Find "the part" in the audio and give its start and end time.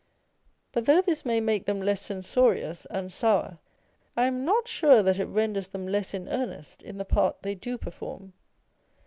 6.97-7.43